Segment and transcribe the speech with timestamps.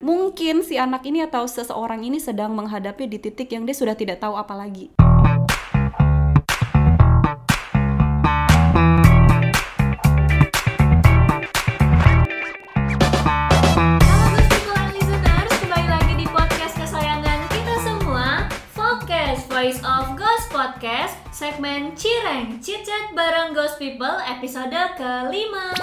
[0.00, 4.16] Mungkin si anak ini atau seseorang ini sedang menghadapi di titik yang dia sudah tidak
[4.16, 4.88] tahu apa lagi.
[19.50, 25.76] Voice of Ghost Podcast Segmen Cireng Cicet bareng Ghost People episode kelima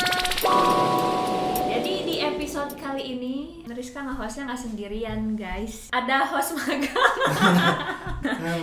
[2.57, 3.35] episode kali ini
[3.69, 6.89] Rizka nge-hostnya nggak sendirian guys Ada host magang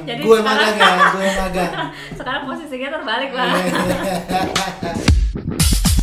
[0.02, 1.72] Jadi gue sekarang- magang ya, gue magang.
[2.18, 3.54] Sekarang posisinya terbalik lah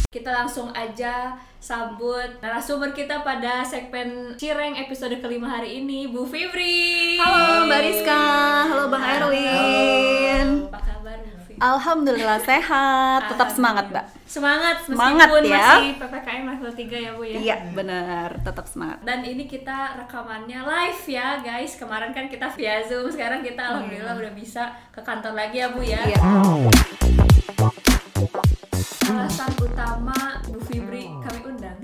[0.07, 7.19] Kita langsung aja sambut narasumber kita pada segmen Cireng episode kelima hari ini, Bu Fibri.
[7.19, 8.23] Halo Mbak Rizka,
[8.71, 10.67] halo Bang Erwin.
[10.67, 11.19] Apa kabar?
[11.61, 14.05] Alhamdulillah sehat, tetap semangat Mbak.
[14.25, 15.61] Semangat meskipun Semangat, ya.
[15.77, 17.37] masih PPKM level 3 ya Bu ya.
[17.37, 18.97] Iya benar, tetap semangat.
[19.05, 21.77] Dan ini kita rekamannya live ya guys.
[21.77, 25.85] Kemarin kan kita via Zoom, sekarang kita alhamdulillah udah bisa ke kantor lagi ya Bu
[25.85, 26.01] ya.
[26.01, 26.17] Iya.
[29.11, 31.40] alasan utama Bu Fibri kami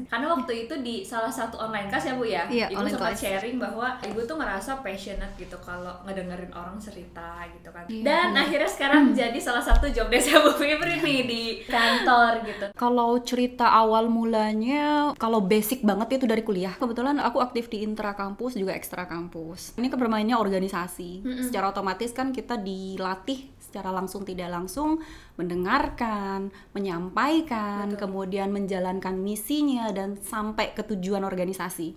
[0.08, 3.20] karena waktu itu di salah satu online class ya Bu ya Iya, Ibu sempat class.
[3.20, 8.30] sharing bahwa Ibu tuh ngerasa passionate gitu kalau ngedengerin orang cerita gitu kan Iya, dan
[8.34, 13.68] akhirnya sekarang jadi salah satu job desk Bu Fibri nih di kantor gitu Kalau cerita
[13.70, 16.74] awal mulanya, kalau basic banget itu dari kuliah.
[16.74, 19.76] Kebetulan aku aktif di intra kampus juga ekstra kampus.
[19.76, 21.22] Ini kan bermainnya organisasi.
[21.44, 24.98] Secara otomatis kan kita dilatih secara langsung tidak langsung
[25.38, 31.94] mendengarkan, menyampaikan, kemudian menjalankan misinya dan sampai ke tujuan organisasi.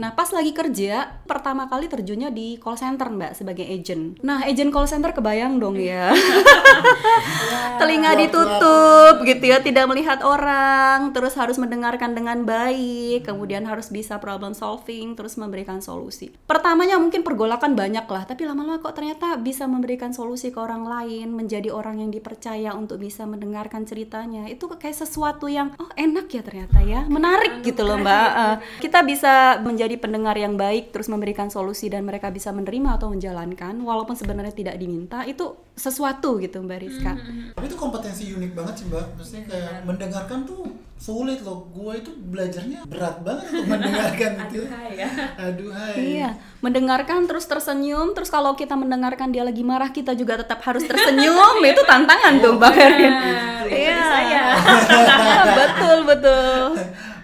[0.00, 4.24] Nah, pas lagi kerja, pertama kali terjunnya di call center, Mbak, sebagai agent.
[4.24, 6.16] Nah, agent call center kebayang dong ya.
[7.82, 14.22] telinga ditutup gitu ya tidak melihat orang terus harus mendengarkan dengan baik kemudian harus bisa
[14.22, 19.66] problem solving terus memberikan solusi pertamanya mungkin pergolakan banyak lah tapi lama-lama kok ternyata bisa
[19.66, 24.94] memberikan solusi ke orang lain menjadi orang yang dipercaya untuk bisa mendengarkan ceritanya itu kayak
[24.94, 29.94] sesuatu yang oh enak ya ternyata ya menarik gitu loh mbak Eh, kita bisa menjadi
[30.00, 34.76] pendengar yang baik terus memberikan solusi dan mereka bisa menerima atau menjalankan walaupun sebenarnya tidak
[34.80, 37.12] diminta itu sesuatu gitu mbak Rizka
[37.56, 39.06] Tapi itu kompetensi unik banget sih mbak.
[39.16, 40.68] Maksudnya kayak mendengarkan tuh
[41.00, 41.66] sulit loh.
[41.72, 44.62] Gue itu belajarnya berat banget untuk mendengarkan itu.
[44.68, 45.08] Aduhai ya
[45.40, 45.94] Aduhai.
[45.98, 46.30] Iya,
[46.62, 51.58] mendengarkan terus tersenyum, terus kalau kita mendengarkan dia lagi marah, kita juga tetap harus tersenyum.
[51.64, 53.14] itu tantangan tuh, Bang Erin.
[53.72, 54.44] Iya, saya.
[55.58, 56.60] betul, betul.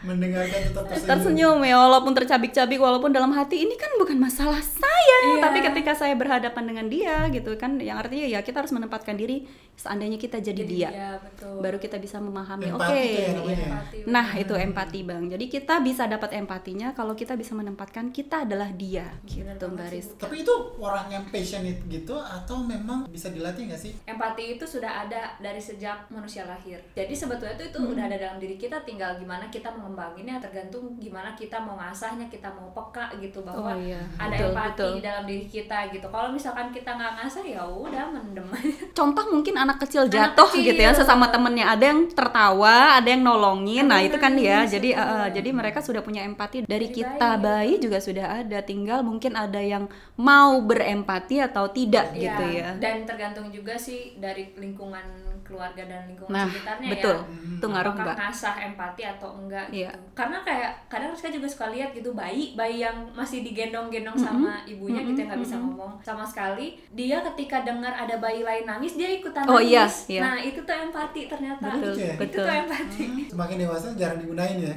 [0.08, 1.08] Mendengarkan tetap tersenyum.
[1.10, 5.40] Tersenyum ya, walaupun tercabik-cabik, walaupun dalam hati ini kan bukan masalah saya, Iya.
[5.40, 9.44] tapi ketika saya berhadapan dengan dia gitu kan, yang artinya ya kita harus menempatkan diri
[9.74, 10.88] seandainya kita jadi, dia.
[10.88, 11.60] Iya, betul.
[11.60, 12.80] Baru kita bisa memahami, oke.
[12.80, 13.66] Tuh ya namanya.
[13.68, 15.24] Empati, Nah, itu empati, Bang.
[15.26, 20.08] Jadi kita bisa dapat empatinya kalau kita bisa menempatkan kita adalah dia, gitu, Mbak Riz.
[20.16, 23.92] Tapi itu orang yang passionate gitu atau memang bisa dilatih nggak sih?
[24.08, 26.80] empati itu sudah ada dari sejak manusia lahir.
[26.92, 27.92] Jadi sebetulnya itu itu Hmm.
[27.92, 32.46] udah ada dalam diri kita, tinggal gimana kita mengembanginnya, tergantung gimana kita mau ngasahnya, kita
[32.48, 33.98] mau peka gitu bahwa Oh, iya.
[34.14, 34.90] ada Betul, empati betul.
[34.94, 36.06] di dalam diri kita gitu.
[36.06, 38.46] Kalau misalkan kita nggak ngasah ya udah mendem.
[38.98, 40.64] Contoh mungkin anak kecil Anak jatuh kecil.
[40.64, 43.84] gitu ya sesama temennya ada yang tertawa, ada yang nolongin.
[43.84, 47.34] Nah, Ada itu kan nangis, Jadi eh, jadi mereka sudah punya empati dari, Dari kita
[47.34, 47.74] bayi.
[47.74, 48.58] bayi juga sudah ada.
[48.60, 52.68] Tinggal mungkin ada yang mau berempati atau tidak Iya, gitu ya.
[52.78, 57.16] Dan tergantung juga sih dari lingkungan keluarga dan lingkungan Nah, sekitarnya betul.
[57.16, 57.56] ya.
[57.56, 58.14] Itu ngaruh, Mbak.
[58.14, 59.88] ngasah empati atau enggak Iya.
[59.88, 59.98] gitu.
[60.14, 65.00] Karena kayak kadang Rizka juga suka lihat gitu bayi bayi yang masih digendong-gendong sama ibunya
[65.02, 66.76] gitu yang nggak bisa ngomong sama sekali.
[66.90, 69.66] Dia ketika dengar ada bayi lain nangis dia ikutan Oh, nangis.
[69.66, 70.20] iya, iya.
[70.22, 71.64] Nah, itu tuh empati ternyata.
[71.70, 72.12] Betul, Gitu ya?
[72.12, 72.44] Itu betul.
[72.44, 73.04] tuh empati.
[73.28, 74.74] Semakin dewasa jarang digunain ya.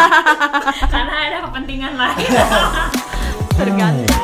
[0.94, 2.30] Karena ada kepentingan lain.
[3.58, 4.18] Tergantung ya.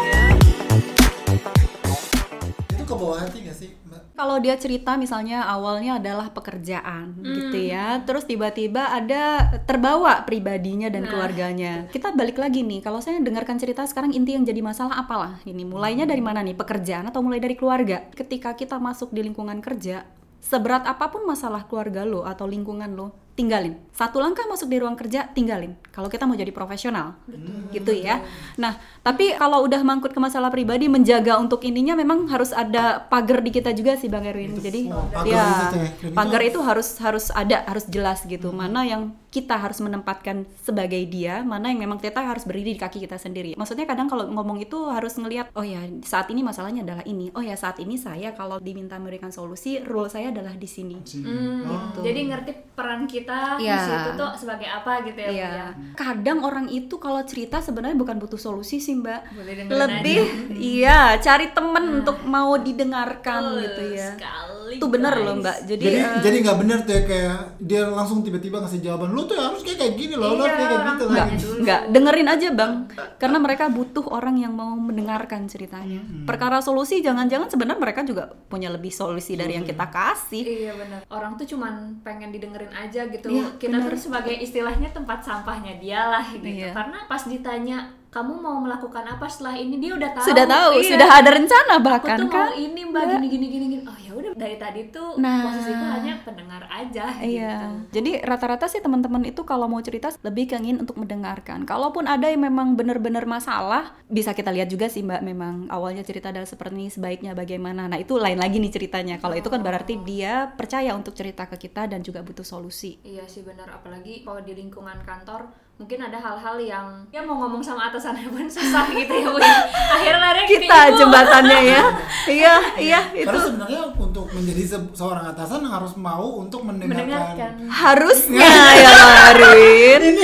[2.68, 3.70] itu ke bawah hati nggak sih?
[4.16, 11.04] Kalau dia cerita misalnya awalnya adalah pekerjaan gitu ya, terus tiba-tiba ada terbawa pribadinya dan
[11.04, 11.84] keluarganya.
[11.92, 15.36] Kita balik lagi nih, kalau saya dengarkan cerita sekarang inti yang jadi masalah apalah?
[15.44, 16.56] Ini mulainya dari mana nih?
[16.56, 18.08] Pekerjaan atau mulai dari keluarga?
[18.16, 20.08] Ketika kita masuk di lingkungan kerja,
[20.40, 23.76] seberat apa pun masalah keluarga lo atau lingkungan lo, tinggalin.
[23.92, 25.76] Satu langkah masuk di ruang kerja, tinggalin.
[25.92, 27.20] Kalau kita mau jadi profesional,
[27.68, 28.24] gitu ya.
[28.56, 33.44] Nah, tapi kalau udah mangkut ke masalah pribadi, menjaga untuk ininya memang harus ada pagar
[33.44, 34.56] di kita juga sih, Bang Erwin.
[34.56, 35.88] Jadi, oh, pagar ya, itu tuh ya.
[35.88, 38.48] Dan itu pagar itu harus harus ada, harus jelas gitu.
[38.56, 43.04] Mana yang kita harus menempatkan sebagai dia, mana yang memang kita harus berdiri di kaki
[43.04, 43.52] kita sendiri.
[43.52, 47.28] Maksudnya kadang kalau ngomong itu harus ngelihat, oh ya saat ini masalahnya adalah ini.
[47.36, 50.96] Oh ya saat ini saya kalau diminta memberikan solusi, role saya adalah di sini.
[51.20, 52.00] Hmm, Oh.
[52.00, 53.76] Jadi ngerti peran kita di Iya.
[53.76, 55.50] situ tuh sebagai apa gitu ya, Bu, Iya.
[55.50, 55.68] ya.
[55.92, 59.20] Kadang orang itu kalau cerita sebenarnya bukan butuh solusi sih, Mbak.
[59.34, 60.20] Boleh Lebih
[60.56, 64.14] iya, cari temen untuk mau didengarkan gitu ya.
[64.14, 65.22] sekali, Itu bener guys.
[65.22, 65.56] loh, Mbak.
[65.64, 69.22] Jadi, Jadi eh, jadi nggak bener tuh ya kayak dia langsung tiba-tiba ngasih jawaban lu
[69.22, 71.26] tuh harus kayak kayak gini loh, Iya, harus kayak gitu lah.
[71.28, 71.56] dulu.
[71.56, 72.72] Enggak, dengerin aja bang
[73.16, 78.68] Karena mereka butuh orang yang mau mendengarkan ceritanya Perkara solusi, jangan-jangan sebenarnya mereka juga punya
[78.68, 81.00] lebih solusi dari yang kita kasih Iya benar.
[81.06, 83.28] Orang tuh cuman pengen didengerin aja gitu.
[83.28, 83.92] Iya, Kita benar.
[83.92, 86.44] tuh sebagai istilahnya tempat sampahnya dia lah gitu.
[86.44, 86.72] Iya.
[86.72, 87.78] Karena pas ditanya
[88.16, 90.24] kamu mau melakukan apa setelah ini dia udah tahu.
[90.24, 90.88] Sudah tahu, Iya.
[90.96, 93.84] sudah ada rencana Aku bahkan tuh kan mau ini mbak gini gini gini gini.
[93.84, 95.44] Oh ya udah dari tadi tuh Nah.
[95.44, 97.04] posisiku hanya pendengar aja.
[97.20, 98.00] Iya, Gitu.
[98.00, 101.68] jadi rata-rata sih teman-teman itu kalau mau cerita lebih keingin untuk mendengarkan.
[101.68, 105.20] Kalaupun ada yang memang benar-benar masalah, bisa kita lihat juga sih mbak.
[105.20, 107.84] Memang awalnya cerita adalah seperti ini, sebaiknya bagaimana.
[107.84, 109.20] Nah itu lain lagi nih ceritanya.
[109.20, 112.96] Kalau itu kan berarti dia percaya untuk cerita ke kita dan juga butuh solusi.
[113.04, 117.60] Iya sih benar apalagi kalau di lingkungan kantor mungkin ada hal-hal yang ya mau ngomong
[117.60, 119.36] sama atasannya pun susah gitu ya Bu.
[119.36, 119.56] ya.
[119.92, 120.96] Akhirnya lari ke Kita ibu.
[120.96, 121.82] jembatannya ya.
[122.32, 127.04] iya, iya itu Karena sebenarnya untuk menjadi se- seorang atasan harus mau untuk mendengarkan.
[127.04, 127.52] mendengarkan.
[127.68, 128.96] harusnya ya
[129.30, 130.02] Arwin.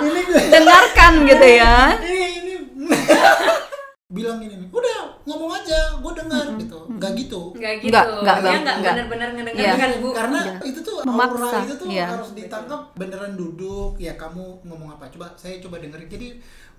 [0.00, 1.76] ini gue Dengarkan gitu ya.
[1.98, 2.19] ini ini
[4.10, 6.78] bilang ini nih, udah ngomong aja, gue dengar gitu.
[6.90, 7.40] Nggak gitu.
[7.54, 7.88] Enggak gitu.
[7.94, 8.94] Nggak, nggak, nggak nggak.
[9.06, 9.36] benar-benar Iya.
[9.38, 10.08] ngedengarkan Bu.
[10.10, 10.54] Karena Iya.
[10.66, 12.06] itu tuh Memaksa, aura itu tuh iya.
[12.10, 16.28] harus ditangkap beneran duduk ya kamu ngomong apa coba saya coba dengerin jadi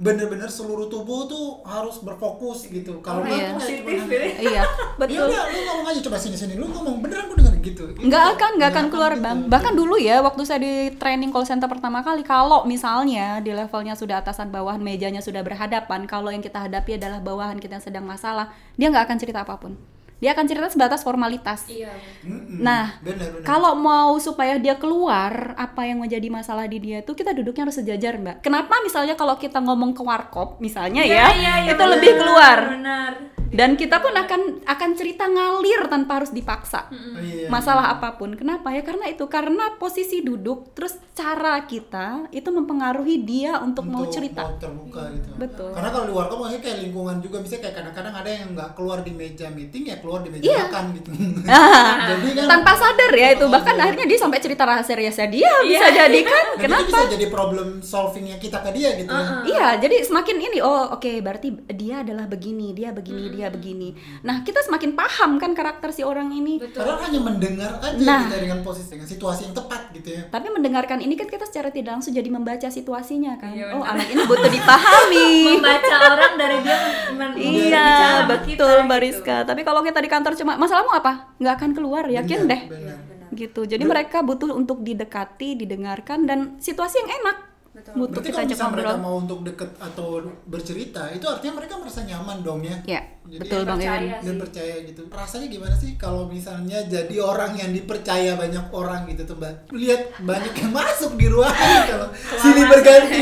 [0.01, 4.17] bener-bener seluruh tubuh tuh harus berfokus gitu kalau Orang nggak kayak positif ya.
[4.41, 4.63] Iya, ya
[4.97, 5.29] betul.
[5.29, 8.33] udah lu ngomong aja coba sini sini lu ngomong beneran gue dengerin gitu nggak Gitu.
[8.33, 9.21] akan nggak akan Nggak keluar gitu.
[9.21, 13.53] bang bahkan dulu ya waktu saya di training call center pertama kali kalau misalnya di
[13.53, 17.85] levelnya sudah atasan bawahan mejanya sudah berhadapan kalau yang kita hadapi adalah bawahan kita yang
[17.85, 19.77] sedang masalah dia nggak akan cerita apa pun
[20.21, 21.89] dia akan cerita sebatas formalitas Iya.
[22.21, 22.61] Mm-mm.
[22.61, 27.17] Nah, bener bener kalau mau supaya dia keluar apa yang menjadi masalah di dia tuh
[27.17, 28.45] kita duduknya harus sejajar mbak.
[28.45, 32.57] Kenapa misalnya kalau kita ngomong ke warkop misalnya ya, iya, iya, itu benar, lebih keluar
[32.77, 33.13] Benar.
[33.51, 36.87] Dan kita pun akan akan cerita ngalir tanpa harus dipaksa.
[36.91, 37.47] Iya.
[37.47, 38.33] masalah apa pun.
[38.33, 38.81] Kenapa ya?
[38.81, 44.41] Karena itu karena posisi duduk terus cara kita itu mempengaruhi dia untuk, mau cerita.
[44.41, 45.69] mau terbuka gitu Betul.
[45.71, 48.99] karena kalau di warkop maksudnya kayak lingkungan juga misalnya kayak kadang-kadang ada yang nggak keluar
[49.01, 50.63] di meja meeting ya keluar di meja Iya.
[50.65, 51.09] makan gitu
[51.51, 53.85] Ah, jadi kan tanpa sadar ya itu bahkan sadar.
[53.85, 55.97] akhirnya dia sampai cerita rahasia-rahasia dia bisa Iya.
[55.99, 59.25] jadi kan itu kenapa bisa jadi problem solvingnya kita ke dia gitu ya.
[59.43, 63.95] Iya, jadi semakin ini oh oke berarti dia adalah begini, dia begini, dia begini.
[64.21, 66.59] Nah, kita semakin paham kan karakter si orang ini.
[66.59, 68.27] Karena hanya mendengar aja Nah.
[68.27, 70.21] kita dengan posisi dengan situasi yang tepat gitu ya.
[70.27, 73.55] Tapi mendengarkan ini kan kita secara tidak langsung jadi membaca situasinya kan.
[73.55, 73.95] Iya, oh, benar.
[73.95, 75.29] anak ini butuh dipahami.
[75.57, 76.77] Membaca orang dari dia
[77.15, 77.89] men- men- Iya,
[78.27, 79.23] betul kita, Mbak gitu.
[79.47, 81.31] Tapi kalau kita di kantor cuma masalahmu apa?
[81.39, 82.61] Nggak akan keluar, yakin Benar, deh.
[82.67, 82.97] benar.
[83.31, 83.61] Gitu.
[83.63, 87.37] Jadi mereka butuh untuk didekati, didengarkan dan situasi yang enak.
[87.83, 90.07] Butuh Berarti kita kalau misalnya mereka mau untuk deket atau
[90.45, 92.77] bercerita, itu artinya mereka merasa nyaman dong ya.
[92.85, 93.89] Ya, Jadi betul Bang percaya.
[93.91, 94.01] Ewan.
[94.03, 94.41] Iya Dan sih.
[94.41, 95.01] percaya gitu.
[95.07, 99.53] Rasanya gimana sih kalau misalnya jadi orang yang dipercaya banyak orang gitu tuh Mbak.
[99.71, 102.07] Lihat banyak yang masuk di ruangan kalau
[102.41, 103.21] sini berganti.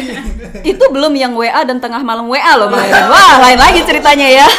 [0.65, 3.06] itu belum yang WA dan tengah malam WA loh Bang Ewan.
[3.07, 4.47] Wah, lain lagi ceritanya ya.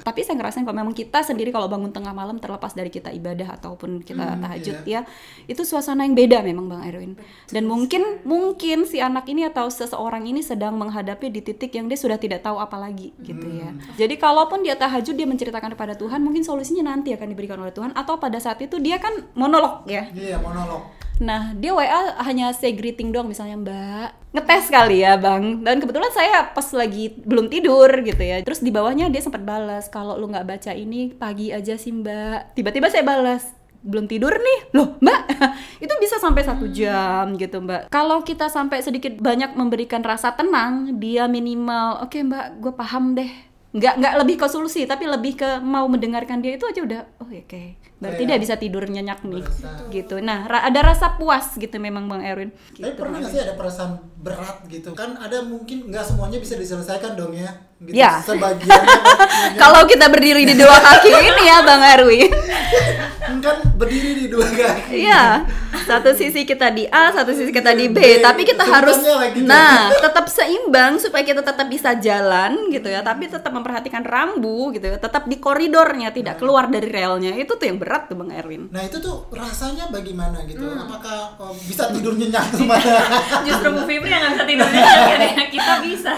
[0.00, 3.58] Tapi saya ngerasain kalau memang kita sendiri kalau bangun tengah malam terlepas dari kita ibadah
[3.60, 5.02] ataupun kita Hmm, tahajud iya.
[5.04, 7.18] ya, itu suasana yang beda memang Bang Erwin.
[7.50, 11.98] Dan mungkin mungkin si anak ini atau seseorang ini sedang menghadapi di titik yang dia
[11.98, 13.74] sudah tidak tahu apa lagi gitu ya.
[13.74, 13.82] Hmm.
[13.98, 17.90] Jadi kalaupun dia tahajud dia menceritakan kepada Tuhan, mungkin solusinya nanti akan diberikan oleh Tuhan
[17.92, 20.06] atau pada saat itu dia kan monolog ya.
[20.14, 21.01] Iya, monolog.
[21.22, 24.34] Nah, dia WA hanya say greeting doang misalnya Mbak.
[24.34, 25.62] Ngetes kali ya, Bang.
[25.62, 28.42] Dan kebetulan saya pas lagi belum tidur gitu ya.
[28.42, 32.58] Terus di bawahnya dia sempat balas, "Kalau lu nggak baca ini pagi aja sih, Mbak."
[32.58, 33.46] Tiba-tiba saya balas,
[33.82, 35.20] belum tidur nih loh mbak
[35.84, 41.02] itu bisa sampai satu jam gitu mbak kalau kita sampai sedikit banyak memberikan rasa tenang
[41.02, 43.30] dia minimal oke mbak gue paham deh
[43.74, 47.26] nggak nggak lebih ke solusi tapi lebih ke mau mendengarkan dia itu aja udah oh
[47.26, 51.54] oke berarti Kayak dia bisa tidur nyenyak nih berasa- gitu nah ra- ada rasa puas
[51.54, 54.90] gitu memang bang Erwin Tapi gitu, pernah Bang nggak sih ada perasaan berat gitu?
[54.94, 57.50] Kan ada mungkin nggak semuanya bisa diselesaikan dong ya.
[57.78, 57.98] Gitu.
[57.98, 58.22] Ya.
[58.22, 58.70] Sebagian.
[59.62, 62.30] kalau kita berdiri di dua kaki ini ya bang Erwin
[63.22, 64.94] kan berdiri di dua kaki.
[65.06, 65.46] Iya,
[65.86, 69.42] satu sisi kita di A, satu sisi kita di B, B, tapi kita harus lagi
[69.42, 69.48] tuh.
[69.48, 74.90] nah, tetap seimbang supaya kita tetap bisa jalan gitu ya, tapi tetap memperhatikan rambu gitu
[74.90, 77.34] ya, tetap di koridornya, tidak keluar dari relnya.
[77.38, 78.68] Itu tuh yang berat tuh Bang Erwin.
[78.74, 80.62] Nah itu tuh rasanya bagaimana gitu?
[80.62, 80.86] Hmm.
[80.86, 82.44] Apakah oh, bisa tidur nyenyak?
[83.46, 86.12] Justru Bu Fibri yang nggak bisa tidur kan ya kita bisa.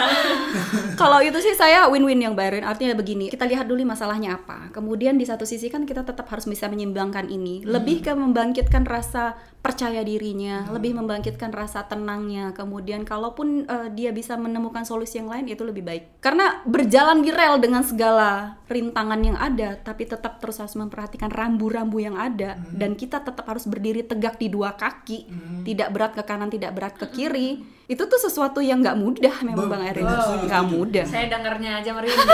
[0.94, 2.64] Kalau itu sih saya win-win yang Mbak Erwin.
[2.66, 4.70] Artinya begini, kita lihat dulu masalahnya apa.
[4.70, 7.66] Kemudian di satu sisi kan kita tetap harus bisa menyeimbangkan ini.
[7.66, 12.52] Lebih ke membangkitkan rasa percaya dirinya, lebih membangkitkan rasa tenangnya.
[12.52, 16.20] Kemudian kalaupun eh, dia bisa menemukan solusi yang lain itu lebih baik.
[16.20, 21.96] Karena berjalan di rel dengan segala rintangan yang ada, tapi tetap terus harus memperhatikan rambu-rambu
[22.00, 25.28] yang ada dan kita tetap harus berdiri tegak di dua kaki,
[25.64, 27.73] tidak berat ke kanan, tidak berat ke kiri.
[27.84, 30.08] Itu tuh sesuatu yang nggak mudah memang Bang Erin.
[30.48, 31.04] Nggak mudah.
[31.04, 32.28] Saya dengernya aja merinding.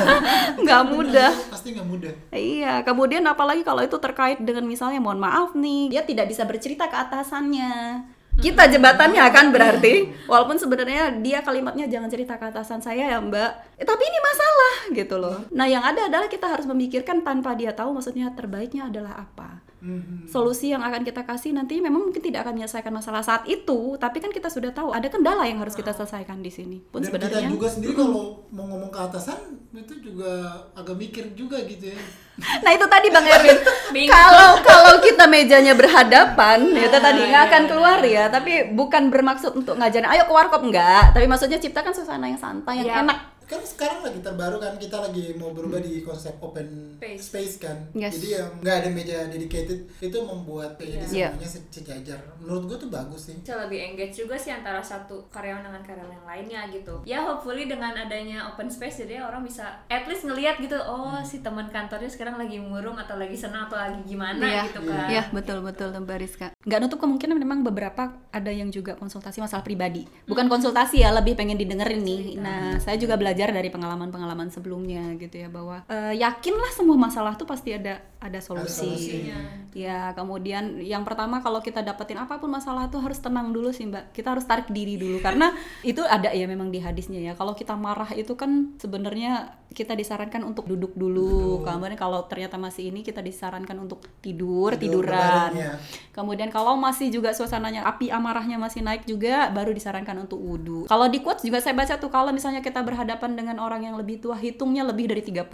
[0.66, 1.30] Nggak mudah.
[1.50, 2.12] Pasti nggak mudah.
[2.34, 6.90] Iya, kemudian apalagi kalau itu terkait dengan misalnya mohon maaf nih, dia tidak bisa bercerita
[6.90, 8.02] ke atasannya.
[8.40, 13.78] Kita jebatannya kan berarti walaupun sebenarnya dia kalimatnya jangan cerita ke atasan saya ya, Mbak.
[13.78, 15.36] Eh, tapi ini masalah gitu loh.
[15.52, 19.60] Nah, yang ada adalah kita harus memikirkan tanpa dia tahu maksudnya terbaiknya adalah apa.
[19.80, 20.28] Mhm.
[20.28, 24.20] Solusi yang akan kita kasih nanti memang mungkin tidak akan menyelesaikan masalah saat itu, tapi
[24.20, 26.78] kan kita sudah tahu ada kendala yang harus kita selesaikan di sini.
[26.84, 28.12] Pun Dan kita sebenarnya juga sendiri kalau
[28.48, 30.28] mau ngomong ke atasan itu juga
[30.74, 31.98] agak mikir juga gitu ya.
[32.64, 33.58] Nah itu tadi Bang Erwin.
[34.06, 38.28] Kalau kalau kita mejanya berhadapan, itu tadi nggak akan keluar ya.
[38.28, 41.12] Tapi bukan bermaksud untuk ngajarin, ayo ke warkop enggak.
[41.12, 42.96] Tapi maksudnya ciptakan suasana yang santai, yang Iya.
[43.04, 43.18] enak.
[43.50, 47.20] Kan sekarang lagi terbaru kan kita lagi mau berubah di konsep open Space.
[47.26, 47.76] space, kan.
[47.92, 48.14] Yes.
[48.14, 51.28] Jadi yang nggak ada meja dedicated itu membuat jadi Iya.
[51.28, 52.20] semuanya se- sejajar.
[52.38, 53.36] Menurut gua tuh bagus sih.
[53.40, 57.64] bisa lebih engage juga sih antara satu karyawan dengan karyawan yang lainnya gitu ya hopefully
[57.64, 62.06] dengan adanya open space jadi orang bisa at least ngelihat gitu oh si teman kantornya
[62.06, 65.88] sekarang lagi murung atau lagi senang atau lagi gimana Iya, gitu kan Iya betul betul
[65.90, 66.46] Mbak Rizka.
[66.60, 70.04] Nggak nutup kemungkinan memang beberapa ada yang juga konsultasi masalah pribadi.
[70.24, 72.22] Bukan konsultasi ya, lebih pengen didengerin nih.
[72.36, 77.48] Nah, saya juga belajar dari pengalaman-pengalaman sebelumnya gitu ya bahwa eh, yakinlah semua masalah tuh
[77.48, 78.84] pasti ada ada solusi.
[78.84, 79.40] solusinya.
[79.72, 83.88] Ya, kemudian yang pertama kalau kita dapetin apa pun masalah tuh harus tenang dulu sih
[83.88, 84.12] Mbak.
[84.12, 87.32] Kita harus tarik diri dulu karena itu ada ya memang di hadisnya ya.
[87.32, 91.64] Kalau kita marah itu kan sebenarnya kita disarankan untuk duduk dulu.
[91.64, 95.56] Kemudian kalau ternyata masih ini kita disarankan untuk tidur, Tidur tiduran.
[95.56, 95.72] berbaringnya.
[96.12, 100.84] Kemudian kalau masih juga suasananya api amarahnya masih naik juga baru disarankan untuk wudhu.
[100.90, 104.22] Kalau di quotes juga saya baca tuh kalau misalnya kita berhadapan dengan orang yang lebih
[104.22, 105.46] tua hitungnya lebih dari 30.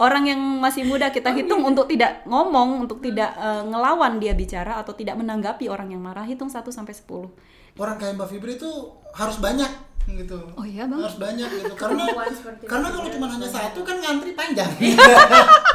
[0.00, 4.78] Orang yang masih muda kita hitung untuk tidak ngomong, untuk tidak eh, ngelawan dia bicara
[4.80, 7.78] atau tidak menanggapi orang yang marah hitung 1 sampai 10.
[7.78, 8.70] Orang kayak Mbak Fibri itu
[9.14, 9.70] harus banyak
[10.04, 10.36] gitu.
[10.54, 11.00] Oh iya, Bang?
[11.00, 11.74] Harus banyak gitu.
[11.74, 12.04] Karena
[12.68, 14.70] karena kalau cuma hanya satu kan ngantri panjang.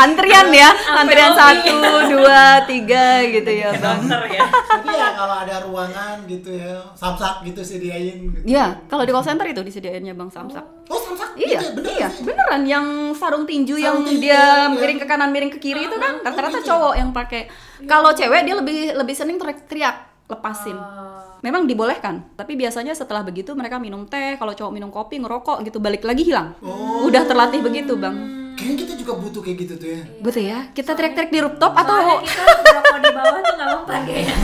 [0.00, 1.76] Antrian ya, antrian satu,
[2.08, 4.00] dua, tiga gitu ya, Bang.
[4.08, 8.32] ya Tapi ya kalau ada ruangan gitu ya, samsak gitu sediain.
[8.32, 8.44] Gitu.
[8.48, 10.64] Iya, kalau di call center itu disediainnya Bang Samsak.
[10.88, 11.36] Oh samsak?
[11.36, 11.70] Iya, gitu ya?
[11.76, 12.24] Bener iya, sih?
[12.24, 14.72] beneran yang sarung tinju yang Sarung tinju, dia iya.
[14.72, 16.68] miring ke kanan, miring ke kiri itu kan rata-rata gitu ya?
[16.72, 17.42] cowok yang pakai.
[17.84, 19.96] Kalau cewek dia lebih lebih sering teriak-teriak
[20.30, 20.78] lepasin.
[20.78, 21.20] Oh.
[21.40, 25.80] Memang dibolehkan, tapi biasanya setelah begitu mereka minum teh, kalau cowok minum kopi, ngerokok gitu
[25.80, 26.52] balik lagi hilang.
[26.60, 27.08] Oh.
[27.08, 28.39] Udah terlatih begitu, Bang.
[28.60, 30.00] Kayaknya kita juga butuh kayak gitu tuh ya.
[30.20, 30.58] Betul ya?
[30.76, 34.34] Kita teriak-teriak di rooftop Soalnya atau kita rokok di bawah tuh nggak mempan kayaknya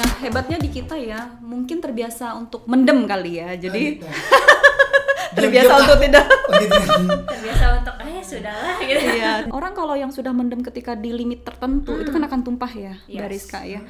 [0.00, 3.52] Nah, hebatnya di kita ya, mungkin terbiasa untuk mendem kali ya.
[3.60, 4.00] Jadi
[5.36, 6.04] terbiasa diam-diam untuk lah.
[6.04, 6.76] tidak Oh, gitu.
[7.32, 9.32] terbiasa untuk eh sudahlah gitu Iya.
[9.50, 13.16] Orang kalau yang sudah mendem ketika di limit tertentu itu kan akan tumpah ya, Yes.
[13.16, 13.80] Mbak Rizka ya.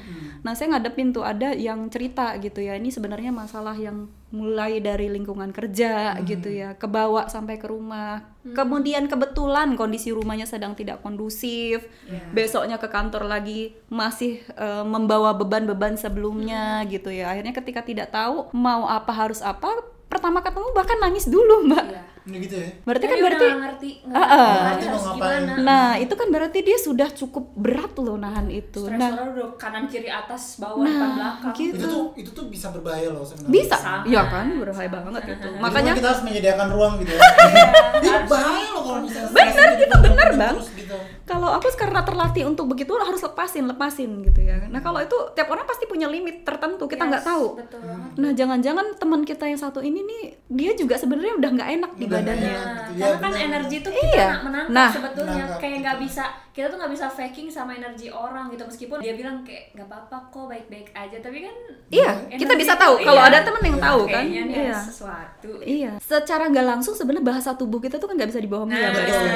[0.41, 2.73] Nah, saya ngadepin tuh ada yang cerita gitu ya.
[2.73, 8.23] Ini sebenarnya masalah yang mulai dari lingkungan kerja gitu ya, kebawa sampai ke rumah.
[8.41, 11.85] Kemudian kebetulan kondisi rumahnya sedang tidak kondusif.
[12.31, 17.29] Besoknya ke kantor lagi masih eh, membawa beban-beban sebelumnya gitu ya.
[17.29, 19.69] Akhirnya ketika tidak tahu mau apa harus apa,
[20.11, 21.85] pertama ketemu bahkan nangis dulu, Mbak.
[21.87, 22.01] Iya.
[22.21, 22.69] Ini gitu ya.
[22.81, 24.27] Berarti kan Jadi udah berarti ngerti Ah, ah.
[24.29, 25.41] ngerti Ngerti harus mau ngapain.
[25.41, 28.81] gimana Nah, itu kan berarti dia sudah cukup berat loh nahan itu.
[28.85, 31.75] Nah, Stresornya udah kanan kiri atas bawah depan nah belakang gitu.
[31.75, 33.51] Itu tuh itu tuh bisa berbahaya loh sebenarnya.
[33.51, 33.77] Bisa.
[34.03, 35.47] Iya kan, berbahaya banget itu.
[35.49, 37.19] Jadi Makanya kita harus menyediakan ruang gitu ya.
[38.01, 40.55] Ini bahaya loh kalau misalnya gitu, itu bener, terus Bang.
[40.77, 40.97] gitu.
[41.23, 44.67] kalau aku karena terlatih untuk begitu harus lepasin, lepasin gitu ya.
[44.67, 47.45] Nah, kalau itu tiap orang pasti punya limit tertentu, kita nggak Yes, tahu.
[47.55, 51.69] betul banget Nah, jangan-jangan teman kita yang satu ini nih, dia juga sebenarnya udah nggak
[51.71, 52.51] enak di badannya.
[52.51, 52.91] Nah, gitu.
[52.93, 53.47] karena Ya, kan benar.
[53.47, 54.29] energi itu kita Iya.
[54.41, 54.89] menangkap Nah.
[54.89, 55.81] sebetulnya Menangkap, kayak gitu.
[55.81, 59.63] nggak bisa kita tuh nggak bisa faking sama energi orang gitu meskipun dia bilang kayak
[59.71, 61.55] nggak apa-apa kok baik-baik aja tapi kan
[61.89, 62.93] Iya, kita bisa itu, tahu.
[63.01, 63.29] Kalau iya.
[63.29, 64.23] ada temen yang tahu kan.
[64.27, 64.75] Iya.
[64.77, 68.89] sesuatu Iya, secara nggak langsung sebenarnya bahasa tubuh kita tuh kan nggak bisa dibohongin ya
[68.89, 69.07] Mbak Betul.
[69.07, 69.33] Rizka.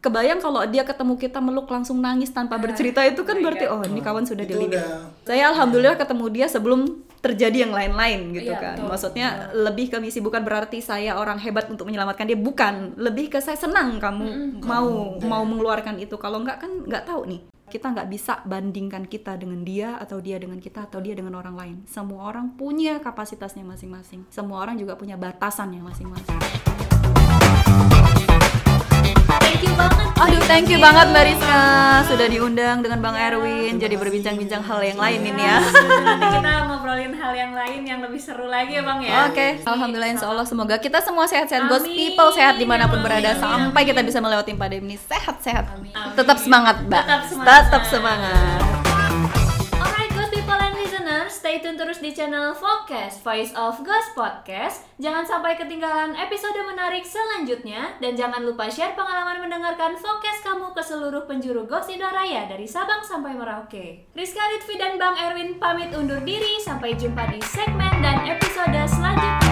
[0.00, 3.80] Kebayang kalau dia ketemu kita meluk langsung nangis tanpa bercerita itu kan my berarti oh
[3.82, 4.80] ini kawan sudah Itu di limit.
[4.80, 8.76] udah- Saya alhamdulillah ketemu dia sebelum terjadi yang lain-lain gitu Iya, kan.
[8.80, 8.88] betul.
[8.88, 13.38] Maksudnya lebih ke misi bukan berarti saya orang hebat untuk menyelamatkan dia bukan, lebih ke
[13.44, 16.16] saya senang kamu mau mau mengeluarkan itu.
[16.16, 17.40] Kalau enggak kan nggak tahu nih.
[17.70, 21.54] Kita nggak bisa bandingkan kita dengan dia atau dia dengan kita atau dia dengan orang
[21.54, 21.76] lain.
[21.86, 24.26] Semua orang punya kapasitasnya masing-masing.
[24.26, 26.69] Semua orang juga punya batasannya masing-masing.
[29.50, 30.06] Thank you banget.
[30.14, 31.58] Aduh, thank you banget Mbak Rizka
[32.06, 35.58] sudah diundang dengan Bang Erwin jadi berbincang-bincang hal yang lain ini ya.
[35.58, 39.26] Nanti kita ngobrolin hal yang lain yang lebih seru lagi ya bang ya.
[39.26, 41.82] Oke, alhamdulillah insya Allah semoga kita semua sehat-sehat, Amin.
[41.82, 43.90] people sehat di mana pun Amin, berada amin, sampai amin.
[43.90, 45.66] kita bisa melewati pandemi ini sehat-sehat.
[46.14, 47.02] Tetap semangat, Mbak.
[47.02, 47.50] Tetap semangat.
[47.66, 48.69] Tetap semangat.
[51.30, 54.82] Stay tune terus di channel Focus, Voice of Ghost Podcast.
[54.98, 57.94] Jangan sampai ketinggalan episode menarik selanjutnya.
[58.02, 63.06] Dan jangan lupa share pengalaman mendengarkan Focus kamu ke seluruh penjuru Ghost Indonesia dari Sabang
[63.06, 64.10] sampai Merauke.
[64.12, 66.58] Rizka Ritvi dan Bang Erwin pamit undur diri.
[66.58, 69.49] Sampai jumpa di segmen dan episode selanjutnya.